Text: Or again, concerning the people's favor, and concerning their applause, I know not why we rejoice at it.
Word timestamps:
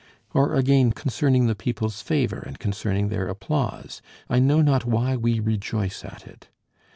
Or 0.33 0.55
again, 0.55 0.93
concerning 0.93 1.45
the 1.45 1.53
people's 1.53 2.01
favor, 2.01 2.39
and 2.39 2.57
concerning 2.57 3.09
their 3.09 3.27
applause, 3.27 4.01
I 4.31 4.39
know 4.39 4.63
not 4.63 4.83
why 4.83 5.15
we 5.15 5.39
rejoice 5.39 6.03
at 6.03 6.25
it. 6.25 6.49